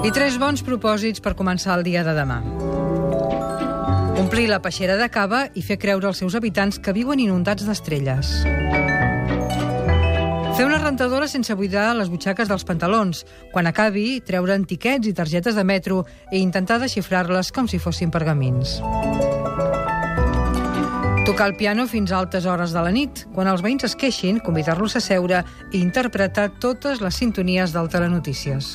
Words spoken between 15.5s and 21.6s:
de metro i intentar desxifrar-les com si fossin pergamins. Tocar el